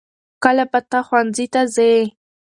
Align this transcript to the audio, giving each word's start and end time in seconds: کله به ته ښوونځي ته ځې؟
کله 0.43 0.63
به 0.71 0.79
ته 0.89 0.99
ښوونځي 1.07 1.45
ته 1.53 1.61
ځې؟ 1.75 1.93